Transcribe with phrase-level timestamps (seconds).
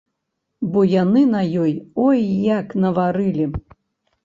[0.75, 2.19] Бо яны на ёй ой
[2.59, 3.49] як наварылі.